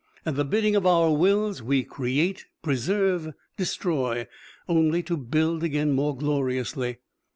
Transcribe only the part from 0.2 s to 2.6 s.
At the bidding of our wills we create,